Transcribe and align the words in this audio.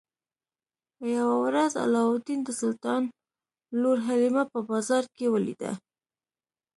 یوه 1.15 1.35
ورځ 1.45 1.71
علاوالدین 1.83 2.39
د 2.43 2.49
سلطان 2.61 3.01
لور 3.81 3.97
حلیمه 4.07 4.43
په 4.53 4.59
بازار 4.69 5.03
کې 5.15 5.25
ولیده. 5.33 5.71